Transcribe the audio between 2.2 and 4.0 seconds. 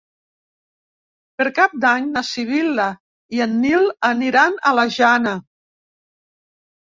Sibil·la i en Nil